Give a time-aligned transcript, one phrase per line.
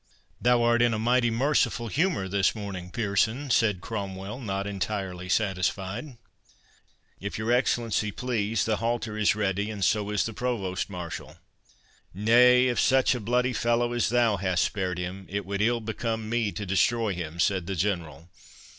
[0.41, 6.17] "Thou art in a mighty merciful humour this morning, Pearson," said Cromwell, not entirely satisfied.
[7.19, 11.37] "If your Excellency please, the halter is ready, and so is the provost marshal."
[12.15, 16.27] "Nay, if such a bloody fellow as thou hast spared him, it would ill become
[16.27, 18.27] me to destroy him," said the General.